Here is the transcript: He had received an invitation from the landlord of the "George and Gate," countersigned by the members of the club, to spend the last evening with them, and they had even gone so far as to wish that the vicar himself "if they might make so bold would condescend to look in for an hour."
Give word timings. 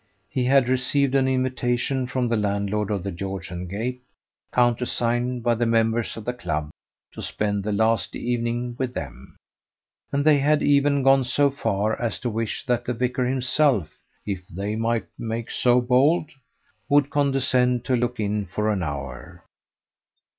He 0.29 0.45
had 0.45 0.67
received 0.67 1.13
an 1.13 1.27
invitation 1.27 2.07
from 2.07 2.27
the 2.27 2.35
landlord 2.35 2.89
of 2.89 3.03
the 3.03 3.11
"George 3.11 3.51
and 3.51 3.69
Gate," 3.69 4.01
countersigned 4.51 5.43
by 5.43 5.53
the 5.53 5.67
members 5.67 6.17
of 6.17 6.25
the 6.25 6.33
club, 6.33 6.71
to 7.11 7.21
spend 7.21 7.63
the 7.63 7.71
last 7.71 8.15
evening 8.15 8.75
with 8.79 8.95
them, 8.95 9.35
and 10.11 10.25
they 10.25 10.39
had 10.39 10.63
even 10.63 11.03
gone 11.03 11.23
so 11.23 11.51
far 11.51 12.01
as 12.01 12.17
to 12.21 12.31
wish 12.31 12.65
that 12.65 12.83
the 12.85 12.95
vicar 12.95 13.27
himself 13.27 13.99
"if 14.25 14.47
they 14.47 14.75
might 14.75 15.05
make 15.19 15.51
so 15.51 15.79
bold 15.79 16.31
would 16.89 17.11
condescend 17.11 17.85
to 17.85 17.95
look 17.95 18.19
in 18.19 18.47
for 18.47 18.71
an 18.71 18.81
hour." 18.81 19.43